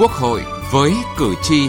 [0.00, 0.42] Quốc hội
[0.72, 1.68] với cử tri.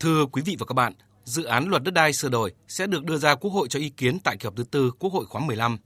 [0.00, 0.92] Thưa quý vị và các bạn,
[1.24, 3.88] dự án luật đất đai sửa đổi sẽ được đưa ra Quốc hội cho ý
[3.88, 5.78] kiến tại kỳ họp thứ tư Quốc hội khóa 15.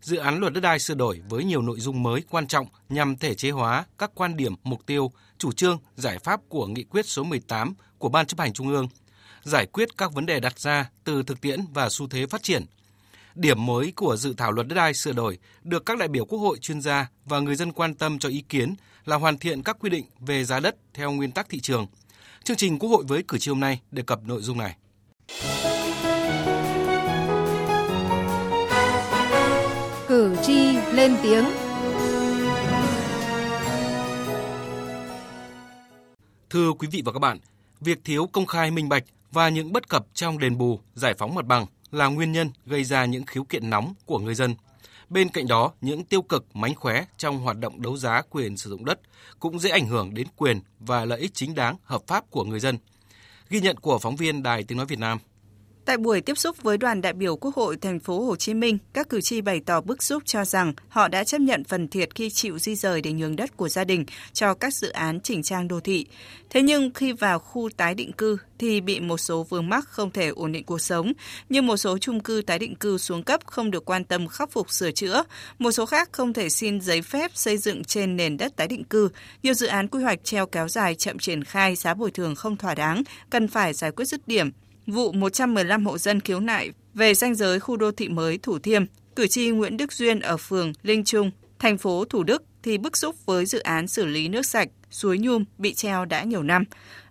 [0.00, 3.16] Dự án luật đất đai sửa đổi với nhiều nội dung mới quan trọng nhằm
[3.16, 7.06] thể chế hóa các quan điểm, mục tiêu, chủ trương, giải pháp của nghị quyết
[7.06, 8.88] số 18 của Ban chấp hành Trung ương,
[9.42, 12.64] giải quyết các vấn đề đặt ra từ thực tiễn và xu thế phát triển.
[13.34, 16.38] Điểm mới của dự thảo luật đất đai sửa đổi được các đại biểu Quốc
[16.38, 19.76] hội, chuyên gia và người dân quan tâm cho ý kiến là hoàn thiện các
[19.80, 21.86] quy định về giá đất theo nguyên tắc thị trường.
[22.44, 24.76] Chương trình Quốc hội với cử tri hôm nay đề cập nội dung này.
[30.08, 31.44] Cử tri lên tiếng.
[36.50, 37.38] Thưa quý vị và các bạn,
[37.80, 41.34] việc thiếu công khai minh bạch và những bất cập trong đền bù, giải phóng
[41.34, 44.54] mặt bằng là nguyên nhân gây ra những khiếu kiện nóng của người dân.
[45.08, 48.70] Bên cạnh đó, những tiêu cực mánh khóe trong hoạt động đấu giá quyền sử
[48.70, 49.00] dụng đất
[49.40, 52.60] cũng dễ ảnh hưởng đến quyền và lợi ích chính đáng hợp pháp của người
[52.60, 52.78] dân.
[53.48, 55.18] Ghi nhận của phóng viên Đài Tiếng nói Việt Nam.
[55.90, 58.78] Tại buổi tiếp xúc với đoàn đại biểu Quốc hội thành phố Hồ Chí Minh,
[58.92, 62.14] các cử tri bày tỏ bức xúc cho rằng họ đã chấp nhận phần thiệt
[62.14, 65.42] khi chịu di rời để nhường đất của gia đình cho các dự án chỉnh
[65.42, 66.06] trang đô thị.
[66.50, 70.10] Thế nhưng khi vào khu tái định cư thì bị một số vướng mắc không
[70.10, 71.12] thể ổn định cuộc sống,
[71.48, 74.52] như một số chung cư tái định cư xuống cấp không được quan tâm khắc
[74.52, 75.22] phục sửa chữa,
[75.58, 78.84] một số khác không thể xin giấy phép xây dựng trên nền đất tái định
[78.84, 79.08] cư,
[79.42, 82.56] nhiều dự án quy hoạch treo kéo dài chậm triển khai, giá bồi thường không
[82.56, 84.50] thỏa đáng, cần phải giải quyết dứt điểm
[84.90, 88.84] vụ 115 hộ dân khiếu nại về danh giới khu đô thị mới Thủ Thiêm,
[89.16, 92.96] cử tri Nguyễn Đức Duyên ở phường Linh Trung, thành phố Thủ Đức thì bức
[92.96, 96.64] xúc với dự án xử lý nước sạch suối Nhum bị treo đã nhiều năm.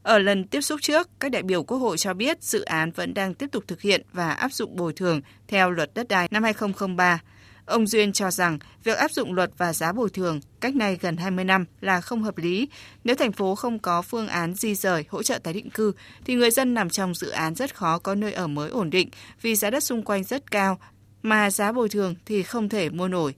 [0.04, 3.14] Ở lần tiếp xúc trước, các đại biểu Quốc hội cho biết dự án vẫn
[3.14, 6.44] đang tiếp tục thực hiện và áp dụng bồi thường theo luật đất đai năm
[6.44, 7.22] 2003.
[7.70, 11.18] Ông Duyên cho rằng việc áp dụng luật và giá bồi thường cách nay gần
[11.18, 12.70] 20 năm là không hợp lý.
[13.04, 15.92] Nếu thành phố không có phương án di rời, hỗ trợ tái định cư,
[16.26, 19.10] thì người dân nằm trong dự án rất khó có nơi ở mới ổn định
[19.42, 20.78] vì giá đất xung quanh rất cao,
[21.22, 23.34] mà giá bồi thường thì không thể mua nổi.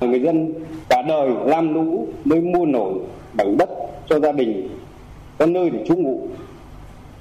[0.00, 0.52] Người dân
[0.88, 2.94] cả đời làm lũ mới mua nổi
[3.32, 3.68] bằng đất
[4.08, 4.78] cho gia đình,
[5.38, 6.28] có nơi để trú ngụ.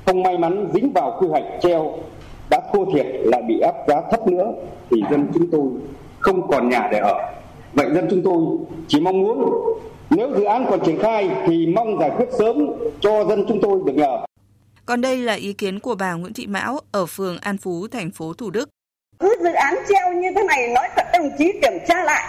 [0.06, 2.00] Không may mắn dính vào quy hoạch treo
[2.50, 4.54] đã thua thiệt lại bị áp giá thấp nữa
[4.90, 5.66] thì dân chúng tôi
[6.22, 7.34] không còn nhà để ở.
[7.74, 8.42] Vậy dân chúng tôi
[8.88, 9.52] chỉ mong muốn
[10.10, 12.58] nếu dự án còn triển khai thì mong giải quyết sớm
[13.00, 14.18] cho dân chúng tôi được nhờ.
[14.86, 18.12] Còn đây là ý kiến của bà Nguyễn Thị Mão ở phường An Phú, thành
[18.12, 18.70] phố Thủ Đức.
[19.20, 22.24] Cứ dự án treo như thế này nói thật đồng chí kiểm tra lại.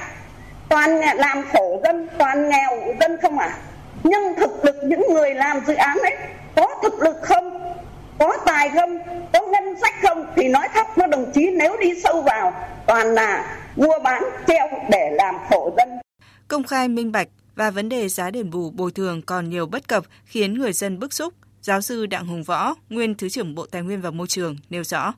[0.69, 2.71] Toàn làm khổ dân, toàn nghèo
[3.01, 3.59] dân không à.
[4.05, 6.17] Nhưng thực lực những người làm dự án ấy
[6.57, 7.75] có thực lực không?
[8.19, 8.99] Có tài không?
[9.33, 10.27] Có ngân sách không?
[10.37, 12.53] Thì nói thật với đồng chí nếu đi sâu vào
[12.87, 15.89] toàn là mua bán treo để làm khổ dân.
[16.49, 19.89] Công khai minh bạch và vấn đề giá đền bù bồi thường còn nhiều bất
[19.89, 21.35] cập khiến người dân bức xúc.
[21.63, 24.85] Giáo sư Đặng Hùng Võ, nguyên Thứ trưởng Bộ Tài nguyên và Môi trường nêu
[24.85, 25.15] rõ.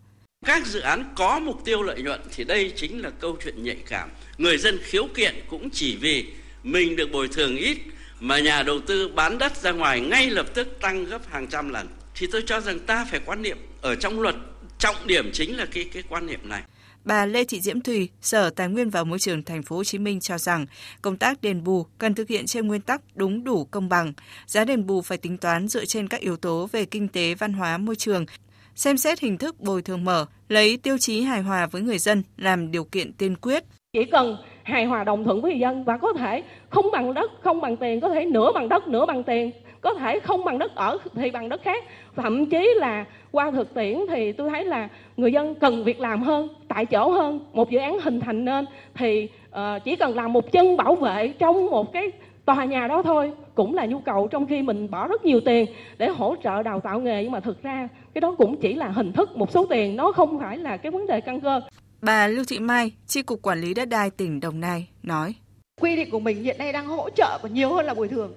[0.46, 3.76] Các dự án có mục tiêu lợi nhuận thì đây chính là câu chuyện nhạy
[3.88, 4.10] cảm.
[4.38, 6.26] Người dân khiếu kiện cũng chỉ vì
[6.62, 7.78] mình được bồi thường ít
[8.20, 11.68] mà nhà đầu tư bán đất ra ngoài ngay lập tức tăng gấp hàng trăm
[11.68, 11.88] lần.
[12.14, 14.34] Thì tôi cho rằng ta phải quan niệm ở trong luật
[14.78, 16.62] trọng điểm chính là cái cái quan niệm này.
[17.04, 19.98] Bà Lê Thị Diễm Thùy, Sở Tài nguyên và Môi trường Thành phố Hồ Chí
[19.98, 20.66] Minh cho rằng
[21.02, 24.12] công tác đền bù cần thực hiện trên nguyên tắc đúng đủ công bằng.
[24.46, 27.52] Giá đền bù phải tính toán dựa trên các yếu tố về kinh tế, văn
[27.52, 28.26] hóa, môi trường,
[28.74, 32.22] xem xét hình thức bồi thường mở, lấy tiêu chí hài hòa với người dân
[32.36, 33.64] làm điều kiện tiên quyết.
[33.92, 37.30] Chỉ cần hài hòa đồng thuận với người dân và có thể không bằng đất,
[37.42, 39.50] không bằng tiền, có thể nửa bằng đất, nửa bằng tiền,
[39.84, 41.84] có thể không bằng đất ở thì bằng đất khác.
[42.16, 46.22] Thậm chí là qua thực tiễn thì tôi thấy là người dân cần việc làm
[46.22, 47.40] hơn, tại chỗ hơn.
[47.52, 48.64] Một dự án hình thành nên
[48.94, 52.10] thì uh, chỉ cần làm một chân bảo vệ trong một cái
[52.44, 55.66] tòa nhà đó thôi cũng là nhu cầu trong khi mình bỏ rất nhiều tiền
[55.98, 58.88] để hỗ trợ đào tạo nghề nhưng mà thực ra cái đó cũng chỉ là
[58.88, 61.60] hình thức một số tiền nó không phải là cái vấn đề căn cơ.
[62.02, 65.34] Bà Lưu Thị Mai, Chi cục Quản lý đất đai tỉnh Đồng Nai nói:
[65.80, 68.32] Quy định của mình hiện nay đang hỗ trợ còn nhiều hơn là bồi thường.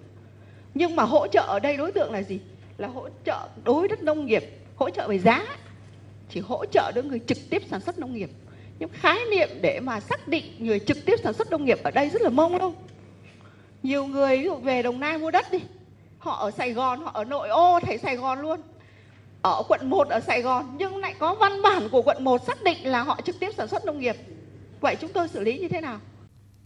[0.74, 2.40] Nhưng mà hỗ trợ ở đây đối tượng là gì?
[2.78, 4.44] Là hỗ trợ đối với đất nông nghiệp,
[4.76, 5.46] hỗ trợ về giá.
[6.30, 8.30] Chỉ hỗ trợ đối với người trực tiếp sản xuất nông nghiệp.
[8.80, 11.92] Nhưng khái niệm để mà xác định người trực tiếp sản xuất nông nghiệp ở
[11.92, 12.74] đây rất là mông lung
[13.84, 15.60] nhiều người ví dụ về đồng nai mua đất đi
[16.20, 18.60] họ ở sài gòn họ ở nội ô thấy sài gòn luôn
[19.42, 22.64] ở quận 1 ở Sài Gòn nhưng lại có văn bản của quận 1 xác
[22.64, 24.16] định là họ trực tiếp sản xuất nông nghiệp.
[24.82, 26.00] Vậy chúng tôi xử lý như thế nào?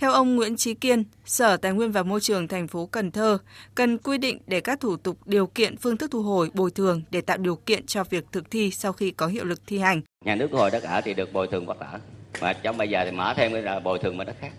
[0.02, 3.38] Theo ông Nguyễn Chí Kiên, Sở Tài nguyên và Môi trường thành phố Cần Thơ
[3.76, 7.02] cần quy định để các thủ tục điều kiện phương thức thu hồi bồi thường
[7.12, 10.02] để tạo điều kiện cho việc thực thi sau khi có hiệu lực thi hành.
[10.26, 12.00] Nhà nước thu hồi đất ở thì được bồi thường bất ở,
[12.42, 14.52] mà trong bây giờ thì mở thêm cái bồi thường mà đất khác.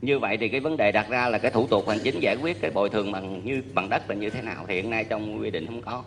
[0.00, 2.36] Như vậy thì cái vấn đề đặt ra là cái thủ tục hành chính giải
[2.36, 5.04] quyết cái bồi thường bằng như bằng đất là như thế nào thì hiện nay
[5.04, 6.04] trong quy định không có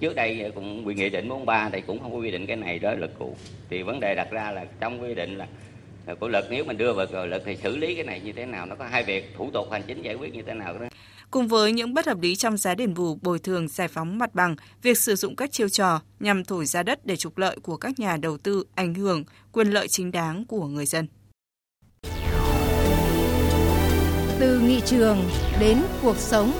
[0.00, 2.78] trước đây cũng quy nghị định 43 thì cũng không có quy định cái này
[2.78, 3.36] đó luật cũ
[3.70, 5.46] thì vấn đề đặt ra là trong quy định là
[6.14, 8.66] của luật nếu mình đưa vào luật thì xử lý cái này như thế nào?
[8.66, 10.86] Nó có hai việc thủ tục hành chính giải quyết như thế nào đó.
[11.30, 14.34] Cùng với những bất hợp lý trong giá đền bù bồi thường giải phóng mặt
[14.34, 17.76] bằng, việc sử dụng các chiêu trò nhằm thổi giá đất để trục lợi của
[17.76, 21.06] các nhà đầu tư ảnh hưởng quyền lợi chính đáng của người dân.
[24.40, 25.18] Từ nghị trường
[25.60, 26.52] đến cuộc sống.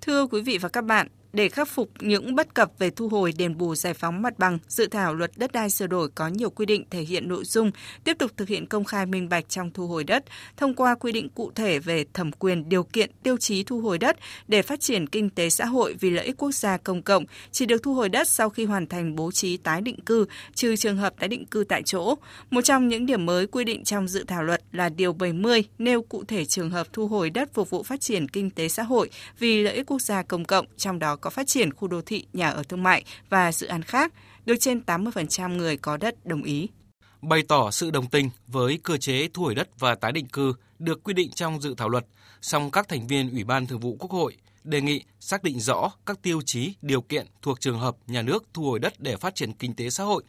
[0.00, 3.32] Thưa quý vị và các bạn, để khắc phục những bất cập về thu hồi
[3.38, 6.50] đền bù giải phóng mặt bằng, dự thảo luật đất đai sửa đổi có nhiều
[6.50, 7.70] quy định thể hiện nội dung
[8.04, 10.24] tiếp tục thực hiện công khai minh bạch trong thu hồi đất,
[10.56, 13.98] thông qua quy định cụ thể về thẩm quyền điều kiện tiêu chí thu hồi
[13.98, 14.16] đất
[14.48, 17.66] để phát triển kinh tế xã hội vì lợi ích quốc gia công cộng, chỉ
[17.66, 20.96] được thu hồi đất sau khi hoàn thành bố trí tái định cư, trừ trường
[20.96, 22.14] hợp tái định cư tại chỗ.
[22.50, 26.02] Một trong những điểm mới quy định trong dự thảo luật là điều 70 nêu
[26.02, 29.10] cụ thể trường hợp thu hồi đất phục vụ phát triển kinh tế xã hội
[29.38, 32.26] vì lợi ích quốc gia công cộng, trong đó có phát triển khu đô thị,
[32.32, 34.12] nhà ở thương mại và dự án khác,
[34.46, 36.68] được trên 80% người có đất đồng ý.
[37.22, 40.54] Bày tỏ sự đồng tình với cơ chế thu hồi đất và tái định cư
[40.78, 42.06] được quy định trong dự thảo luật,
[42.42, 45.92] song các thành viên Ủy ban Thường vụ Quốc hội đề nghị xác định rõ
[46.06, 49.34] các tiêu chí, điều kiện thuộc trường hợp nhà nước thu hồi đất để phát
[49.34, 50.22] triển kinh tế xã hội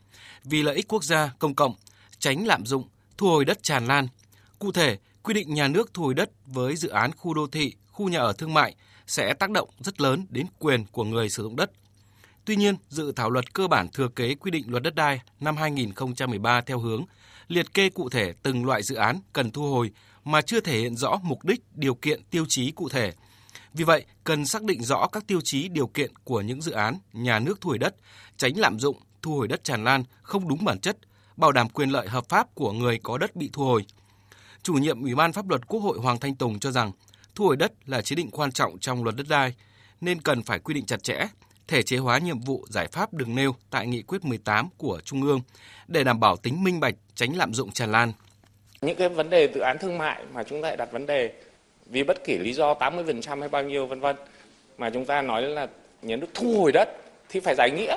[0.44, 1.76] vì lợi ích quốc gia công cộng,
[2.20, 2.84] tránh lạm dụng,
[3.18, 4.08] thu hồi đất tràn lan.
[4.60, 7.74] Cụ thể, quy định nhà nước thu hồi đất với dự án khu đô thị,
[7.92, 8.76] khu nhà ở thương mại
[9.12, 11.72] sẽ tác động rất lớn đến quyền của người sử dụng đất.
[12.46, 15.58] Tuy nhiên, dự thảo luật cơ bản thừa kế quy định luật đất đai năm
[15.58, 17.06] 2013 theo hướng
[17.48, 19.92] liệt kê cụ thể từng loại dự án cần thu hồi
[20.24, 23.14] mà chưa thể hiện rõ mục đích, điều kiện, tiêu chí cụ thể.
[23.74, 26.98] Vì vậy, cần xác định rõ các tiêu chí, điều kiện của những dự án
[27.14, 27.96] nhà nước thu hồi đất,
[28.38, 30.98] tránh lạm dụng, thu hồi đất tràn lan không đúng bản chất,
[31.38, 33.86] bảo đảm quyền lợi hợp pháp của người có đất bị thu hồi.
[34.64, 36.92] Chủ nhiệm Ủy ban Pháp luật Quốc hội Hoàng Thanh Tùng cho rằng
[37.36, 39.54] thu hồi đất là chế định quan trọng trong luật đất đai
[40.02, 41.28] nên cần phải quy định chặt chẽ,
[41.68, 45.24] thể chế hóa nhiệm vụ giải pháp được nêu tại nghị quyết 18 của Trung
[45.24, 45.42] ương
[45.88, 48.14] để đảm bảo tính minh bạch, tránh lạm dụng tràn lan.
[48.82, 51.34] Những cái vấn đề dự án thương mại mà chúng ta lại đặt vấn đề
[51.86, 54.16] vì bất kỳ lý do 80% hay bao nhiêu vân vân
[54.78, 55.68] mà chúng ta nói là
[56.02, 56.90] nhà nước thu hồi đất
[57.30, 57.96] thì phải giải nghĩa.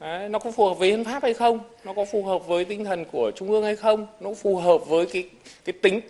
[0.00, 1.60] Đấy, nó có phù hợp với hiến pháp hay không?
[1.84, 4.06] Nó có phù hợp với tinh thần của trung ương hay không?
[4.20, 5.30] Nó phù hợp với cái
[5.64, 6.00] cái tính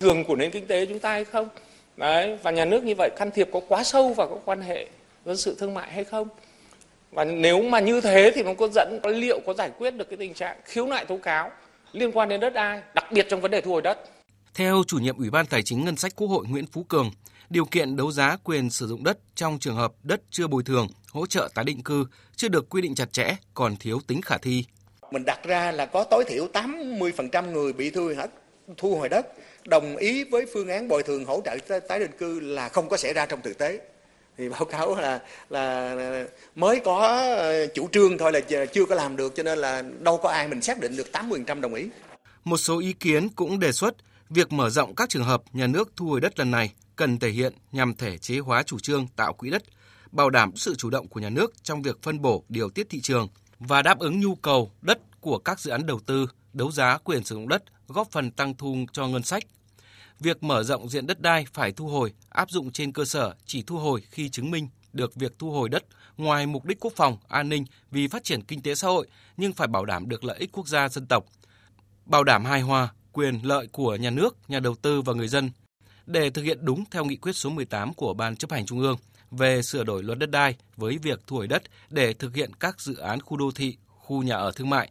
[0.00, 1.48] thường của nền kinh tế chúng ta hay không?
[1.96, 4.86] Đấy, và nhà nước như vậy can thiệp có quá sâu vào các quan hệ
[5.24, 6.28] dân sự thương mại hay không?
[7.10, 10.16] Và nếu mà như thế thì nó có dẫn liệu có giải quyết được cái
[10.16, 11.50] tình trạng khiếu nại tố cáo
[11.92, 13.98] liên quan đến đất đai, đặc biệt trong vấn đề thu hồi đất.
[14.54, 17.10] Theo chủ nhiệm Ủy ban Tài chính Ngân sách Quốc hội Nguyễn Phú Cường,
[17.50, 20.88] điều kiện đấu giá quyền sử dụng đất trong trường hợp đất chưa bồi thường,
[21.12, 22.06] hỗ trợ tái định cư
[22.36, 24.64] chưa được quy định chặt chẽ, còn thiếu tính khả thi.
[25.10, 28.30] Mình đặt ra là có tối thiểu 80% người bị thu hồi đất,
[28.76, 29.26] thu hồi đất
[29.64, 32.96] đồng ý với phương án bồi thường hỗ trợ tái định cư là không có
[32.96, 33.80] xảy ra trong thực tế
[34.38, 35.20] thì báo cáo là
[35.50, 37.06] là mới có
[37.38, 38.40] ờ, chủ trương thôi là
[38.72, 41.60] chưa có làm được cho nên là đâu có ai mình xác định được 80%
[41.60, 41.88] đồng ý.
[42.44, 43.94] Một số ý kiến cũng đề xuất
[44.30, 47.28] việc mở rộng các trường hợp nhà nước thu hồi đất lần này cần thể
[47.28, 49.62] hiện nhằm thể chế hóa chủ trương tạo quỹ đất,
[50.12, 53.00] bảo đảm sự chủ động của nhà nước trong việc phân bổ điều tiết thị
[53.00, 53.28] trường
[53.68, 57.24] và đáp ứng nhu cầu đất của các dự án đầu tư, đấu giá quyền
[57.24, 59.42] sử dụng đất góp phần tăng thu cho ngân sách.
[60.20, 63.62] Việc mở rộng diện đất đai phải thu hồi áp dụng trên cơ sở chỉ
[63.62, 65.84] thu hồi khi chứng minh được việc thu hồi đất
[66.16, 69.52] ngoài mục đích quốc phòng, an ninh vì phát triển kinh tế xã hội nhưng
[69.52, 71.24] phải bảo đảm được lợi ích quốc gia dân tộc,
[72.06, 75.50] bảo đảm hài hòa quyền lợi của nhà nước, nhà đầu tư và người dân
[76.06, 78.96] để thực hiện đúng theo nghị quyết số 18 của Ban chấp hành Trung ương
[79.32, 82.80] về sửa đổi luật đất đai với việc thu hồi đất để thực hiện các
[82.80, 84.88] dự án khu đô thị, khu nhà ở thương mại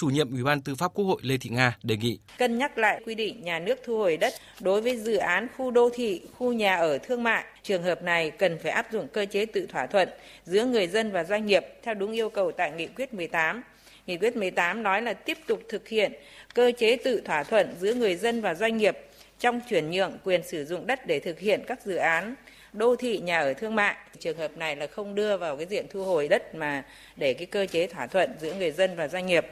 [0.00, 2.78] chủ nhiệm Ủy ban Tư pháp Quốc hội Lê Thị Nga đề nghị cân nhắc
[2.78, 6.22] lại quy định nhà nước thu hồi đất đối với dự án khu đô thị,
[6.34, 7.44] khu nhà ở thương mại.
[7.62, 10.08] Trường hợp này cần phải áp dụng cơ chế tự thỏa thuận
[10.44, 13.62] giữa người dân và doanh nghiệp theo đúng yêu cầu tại nghị quyết 18.
[14.06, 16.12] Nghị quyết 18 nói là tiếp tục thực hiện
[16.54, 18.98] cơ chế tự thỏa thuận giữa người dân và doanh nghiệp
[19.38, 22.34] trong chuyển nhượng quyền sử dụng đất để thực hiện các dự án
[22.72, 25.86] đô thị nhà ở thương mại trường hợp này là không đưa vào cái diện
[25.92, 26.84] thu hồi đất mà
[27.16, 29.46] để cái cơ chế thỏa thuận giữa người dân và doanh nghiệp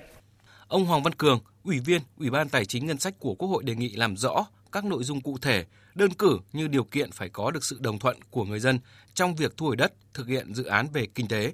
[0.68, 3.62] Ông Hoàng Văn Cường, Ủy viên Ủy ban Tài chính Ngân sách của Quốc hội
[3.64, 7.28] đề nghị làm rõ các nội dung cụ thể, đơn cử như điều kiện phải
[7.28, 8.78] có được sự đồng thuận của người dân
[9.14, 11.52] trong việc thu hồi đất thực hiện dự án về kinh tế.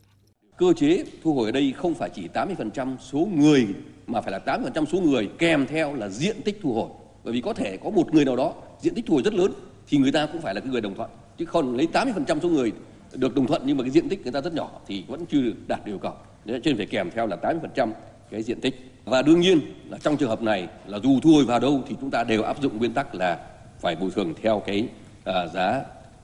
[0.59, 3.67] Cơ chế thu hồi ở đây không phải chỉ 80% số người
[4.07, 6.89] mà phải là 80% số người kèm theo là diện tích thu hồi.
[7.25, 9.53] Bởi vì có thể có một người nào đó diện tích thu hồi rất lớn
[9.89, 11.11] thì người ta cũng phải là cái người đồng thuận.
[11.39, 12.73] Chứ còn lấy 80% số người
[13.13, 15.41] được đồng thuận nhưng mà cái diện tích người ta rất nhỏ thì vẫn chưa
[15.67, 16.15] đạt yêu cầu.
[16.45, 17.37] nên nên phải kèm theo là
[17.77, 17.91] 80%
[18.31, 18.91] cái diện tích.
[19.05, 21.97] Và đương nhiên là trong trường hợp này là dù thu hồi vào đâu thì
[22.01, 23.39] chúng ta đều áp dụng nguyên tắc là
[23.81, 24.89] phải bồi thường theo cái
[25.25, 25.83] à, giá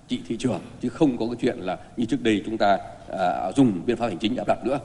[0.09, 2.79] trị thị trường chứ không có cái chuyện là như trước đây chúng ta
[3.19, 4.79] à, dùng biện pháp hành chính áp đặt nữa.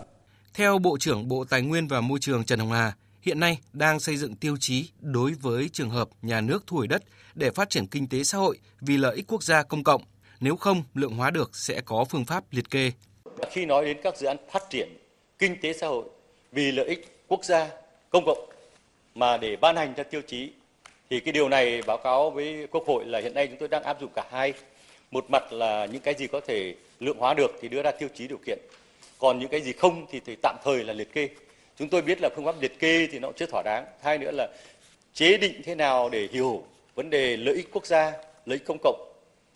[0.53, 3.99] Theo Bộ trưởng Bộ Tài nguyên và Môi trường Trần Hồng Hà, hiện nay đang
[3.99, 7.03] xây dựng tiêu chí đối với trường hợp nhà nước thu hồi đất
[7.35, 10.01] để phát triển kinh tế xã hội vì lợi ích quốc gia công cộng.
[10.39, 12.91] Nếu không lượng hóa được sẽ có phương pháp liệt kê.
[13.51, 14.97] Khi nói đến các dự án phát triển
[15.39, 16.05] kinh tế xã hội
[16.51, 17.69] vì lợi ích quốc gia
[18.09, 18.49] công cộng
[19.15, 20.51] mà để ban hành ra tiêu chí
[21.09, 23.83] thì cái điều này báo cáo với Quốc hội là hiện nay chúng tôi đang
[23.83, 24.53] áp dụng cả hai.
[25.11, 28.09] Một mặt là những cái gì có thể lượng hóa được thì đưa ra tiêu
[28.15, 28.59] chí điều kiện.
[29.19, 31.29] Còn những cái gì không thì, thì tạm thời là liệt kê.
[31.79, 33.85] Chúng tôi biết là phương pháp liệt kê thì nó chưa thỏa đáng.
[34.01, 34.47] Hai nữa là
[35.13, 36.63] chế định thế nào để hiểu
[36.95, 38.11] vấn đề lợi ích quốc gia,
[38.45, 39.14] lợi ích công cộng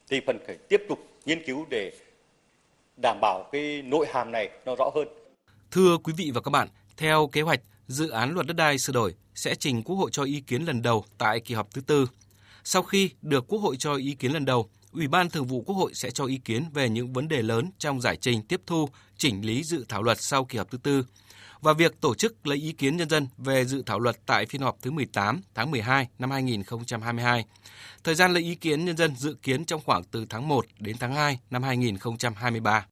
[0.09, 1.91] thì phần phải tiếp tục nghiên cứu để
[3.01, 5.07] đảm bảo cái nội hàm này nó rõ hơn.
[5.71, 8.93] Thưa quý vị và các bạn, theo kế hoạch, dự án luật đất đai sửa
[8.93, 12.07] đổi sẽ trình Quốc hội cho ý kiến lần đầu tại kỳ họp thứ tư.
[12.63, 15.75] Sau khi được Quốc hội cho ý kiến lần đầu, Ủy ban Thường vụ Quốc
[15.75, 18.89] hội sẽ cho ý kiến về những vấn đề lớn trong giải trình tiếp thu,
[19.17, 21.03] chỉnh lý dự thảo luật sau kỳ họp thứ tư
[21.61, 24.61] và việc tổ chức lấy ý kiến nhân dân về dự thảo luật tại phiên
[24.61, 27.45] họp thứ 18 tháng 12 năm 2022.
[28.03, 30.95] Thời gian lấy ý kiến nhân dân dự kiến trong khoảng từ tháng 1 đến
[30.99, 32.85] tháng 2 năm 2023.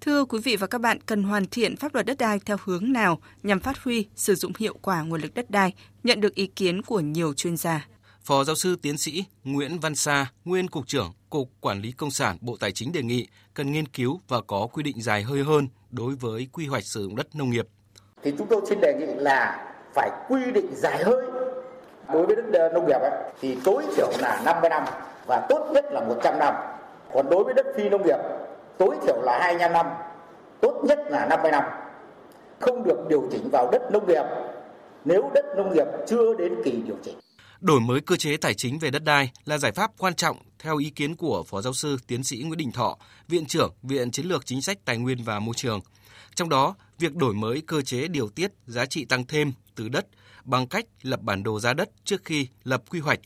[0.00, 2.92] Thưa quý vị và các bạn, cần hoàn thiện pháp luật đất đai theo hướng
[2.92, 5.72] nào nhằm phát huy, sử dụng hiệu quả nguồn lực đất đai,
[6.04, 7.86] nhận được ý kiến của nhiều chuyên gia.
[8.30, 12.10] Phó giáo sư tiến sĩ Nguyễn Văn Sa, nguyên cục trưởng Cục Quản lý Công
[12.10, 15.44] sản Bộ Tài chính đề nghị cần nghiên cứu và có quy định dài hơi
[15.44, 17.66] hơn đối với quy hoạch sử dụng đất nông nghiệp.
[18.22, 21.26] Thì chúng tôi xin đề nghị là phải quy định dài hơi
[22.12, 24.84] đối với đất ờ, nông nghiệp ấy, thì tối thiểu là 50 năm
[25.26, 26.54] và tốt nhất là 100 năm.
[27.14, 28.18] Còn đối với đất phi nông nghiệp
[28.78, 29.86] tối thiểu là 25 năm,
[30.60, 31.64] tốt nhất là 50 năm.
[32.60, 34.24] Không được điều chỉnh vào đất nông nghiệp
[35.04, 37.16] nếu đất nông nghiệp chưa đến kỳ điều chỉnh.
[37.60, 40.76] Đổi mới cơ chế tài chính về đất đai là giải pháp quan trọng theo
[40.76, 42.98] ý kiến của Phó Giáo sư Tiến sĩ Nguyễn Đình Thọ,
[43.28, 45.80] Viện trưởng Viện Chiến lược Chính sách Tài nguyên và Môi trường.
[46.34, 50.06] Trong đó, việc đổi mới cơ chế điều tiết giá trị tăng thêm từ đất
[50.44, 53.20] bằng cách lập bản đồ giá đất trước khi lập quy hoạch,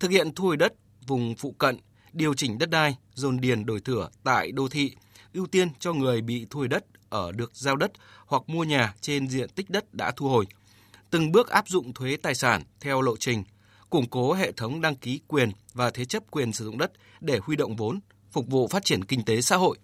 [0.00, 0.72] thực hiện thu hồi đất
[1.06, 1.76] vùng phụ cận,
[2.12, 4.94] điều chỉnh đất đai, dồn điền đổi thửa tại đô thị,
[5.34, 7.92] ưu tiên cho người bị thu hồi đất ở được giao đất
[8.26, 10.46] hoặc mua nhà trên diện tích đất đã thu hồi.
[11.10, 13.44] Từng bước áp dụng thuế tài sản theo lộ trình,
[13.92, 17.40] củng cố hệ thống đăng ký quyền và thế chấp quyền sử dụng đất để
[17.42, 19.78] huy động vốn, phục vụ phát triển kinh tế xã hội.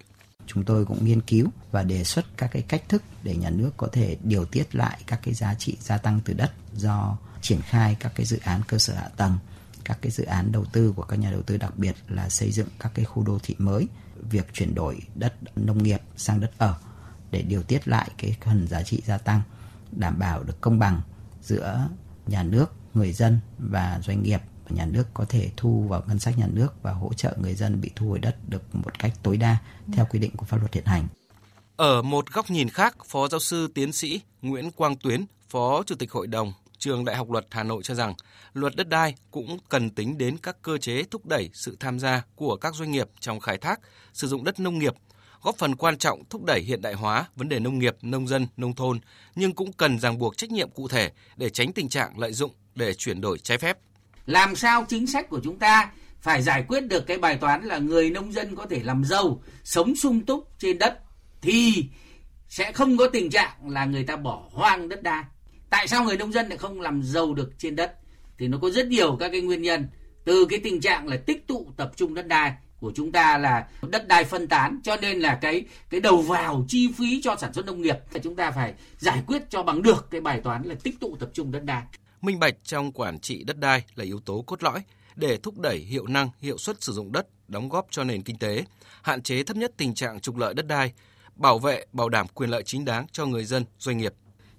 [0.47, 3.71] Chúng tôi cũng nghiên cứu và đề xuất các cái cách thức để nhà nước
[3.77, 7.61] có thể điều tiết lại các cái giá trị gia tăng từ đất do triển
[7.63, 9.39] khai các cái dự án cơ sở hạ tầng,
[9.85, 12.51] các cái dự án đầu tư của các nhà đầu tư đặc biệt là xây
[12.51, 13.87] dựng các cái khu đô thị mới,
[14.31, 16.75] việc chuyển đổi đất nông nghiệp sang đất ở
[17.31, 19.41] để điều tiết lại cái phần giá trị gia tăng,
[19.93, 21.01] đảm bảo được công bằng
[21.43, 21.89] giữa
[22.27, 26.19] nhà nước người dân và doanh nghiệp và nhà nước có thể thu vào ngân
[26.19, 29.13] sách nhà nước và hỗ trợ người dân bị thu hồi đất được một cách
[29.23, 29.57] tối đa
[29.93, 31.07] theo quy định của pháp luật hiện hành.
[31.77, 35.95] Ở một góc nhìn khác, Phó giáo sư tiến sĩ Nguyễn Quang Tuyến, Phó Chủ
[35.95, 38.15] tịch Hội đồng Trường Đại học Luật Hà Nội cho rằng
[38.53, 42.23] luật đất đai cũng cần tính đến các cơ chế thúc đẩy sự tham gia
[42.37, 43.81] của các doanh nghiệp trong khai thác,
[44.13, 44.95] sử dụng đất nông nghiệp,
[45.43, 48.47] góp phần quan trọng thúc đẩy hiện đại hóa vấn đề nông nghiệp, nông dân,
[48.57, 49.01] nông thôn,
[49.35, 52.51] nhưng cũng cần ràng buộc trách nhiệm cụ thể để tránh tình trạng lợi dụng
[52.75, 53.79] để chuyển đổi trái phép.
[54.27, 57.79] Làm sao chính sách của chúng ta phải giải quyết được cái bài toán là
[57.79, 60.99] người nông dân có thể làm giàu, sống sung túc trên đất
[61.41, 61.85] thì
[62.49, 65.25] sẽ không có tình trạng là người ta bỏ hoang đất đai.
[65.71, 67.95] Tại sao người nông dân lại không làm giàu được trên đất?
[68.39, 69.89] Thì nó có rất nhiều các cái nguyên nhân
[70.25, 73.69] từ cái tình trạng là tích tụ tập trung đất đai của chúng ta là
[73.89, 77.53] đất đai phân tán cho nên là cái cái đầu vào chi phí cho sản
[77.53, 80.63] xuất nông nghiệp là chúng ta phải giải quyết cho bằng được cái bài toán
[80.63, 81.83] là tích tụ tập trung đất đai
[82.23, 84.83] minh bạch trong quản trị đất đai là yếu tố cốt lõi
[85.19, 88.39] để thúc đẩy hiệu năng, hiệu suất sử dụng đất, đóng góp cho nền kinh
[88.39, 88.65] tế,
[89.03, 90.93] hạn chế thấp nhất tình trạng trục lợi đất đai,
[91.37, 94.15] bảo vệ, bảo đảm quyền lợi chính đáng cho người dân, doanh nghiệp.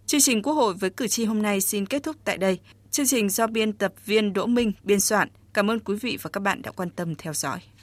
[0.06, 2.60] Chương trình Quốc hội với cử tri hôm nay xin kết thúc tại đây.
[2.92, 5.30] Chương trình do biên tập viên Đỗ Minh biên soạn.
[5.54, 7.60] Cảm ơn quý vị và các bạn đã quan tâm theo dõi.